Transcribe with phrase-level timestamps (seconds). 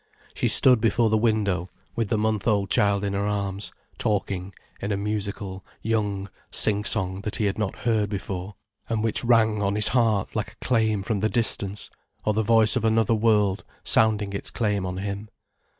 [0.33, 4.91] She stood before the window, with the month old child in her arms, talking in
[4.91, 8.55] a musical, young sing song that he had not heard before,
[8.89, 11.91] and which rang on his heart like a claim from the distance,
[12.25, 15.29] or the voice of another world sounding its claim on him.